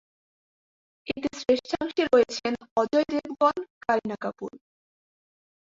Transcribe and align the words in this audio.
এতে 1.07 1.29
শ্রেষ্ঠাংশে 1.39 2.03
রয়েছেন 2.05 2.53
অজয় 2.77 3.05
দেবগন, 3.11 3.55
কারিনা 3.85 4.17
কাপুর। 4.23 4.51